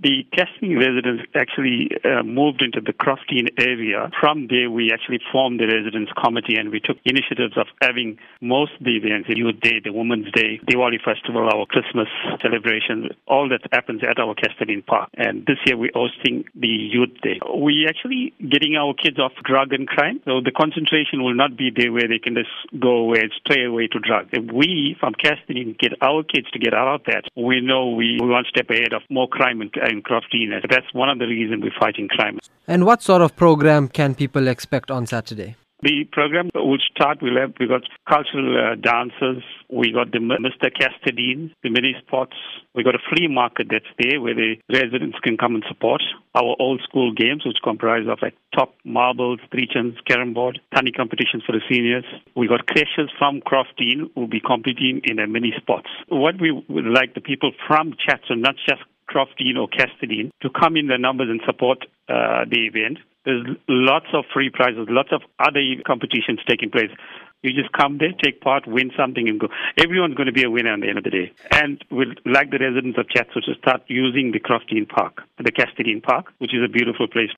[0.00, 4.10] The Kasturdine residents actually uh, moved into the Crofton area.
[4.20, 8.72] From there, we actually formed the residents committee and we took initiatives of having most
[8.78, 12.06] of the events, the Youth Day, the Women's Day, Diwali Festival, our Christmas
[12.40, 15.10] celebration, all that happens at our Kasturdine Park.
[15.14, 17.40] And this year we're hosting the Youth Day.
[17.44, 20.20] We're actually getting our kids off drug and crime.
[20.26, 23.64] So the concentration will not be there where they can just go away, and stray
[23.64, 24.30] away to drugs.
[24.32, 28.18] If we from Kasturdine get our kids to get out of that, we know we,
[28.20, 30.64] we one step ahead of more crime and and craftiness.
[30.70, 32.38] That's one of the reasons we're fighting crime.
[32.66, 35.56] And what sort of program can people expect on Saturday?
[35.80, 37.22] The program will start.
[37.22, 39.44] We'll have we got cultural uh, dancers.
[39.70, 40.72] We got the Mr.
[40.74, 42.34] Kasturdine, the mini sports.
[42.74, 46.02] We got a flea market that's there where the residents can come and support
[46.34, 50.90] our old school games, which comprise of like top marbles, three chins, carom board, tiny
[50.90, 52.04] competitions for the seniors.
[52.34, 55.90] We got creches from Crofton who will be competing in the mini sports.
[56.08, 60.76] What we would like the people from Chatsworth, not just Crofton or Kasturdine, to come
[60.76, 62.98] in the numbers and support uh, the event.
[63.24, 66.90] There's lots of free prizes, lots of other competitions taking place.
[67.42, 69.46] You just come there, take part, win something, and go.
[69.78, 71.32] Everyone's going to be a winner at the end of the day.
[71.52, 76.02] And we'd like the residents of Chatsworth to start using the Crofton Park, the Kasturdine
[76.02, 77.30] Park, which is a beautiful place.